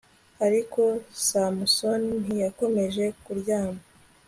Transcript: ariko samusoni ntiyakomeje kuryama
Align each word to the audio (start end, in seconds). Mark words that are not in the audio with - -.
ariko 0.45 0.81
samusoni 1.27 2.11
ntiyakomeje 2.23 3.05
kuryama 3.23 3.81